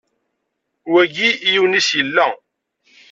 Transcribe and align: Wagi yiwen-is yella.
Wagi 0.93 1.29
yiwen-is 1.51 1.89
yella. 1.97 2.27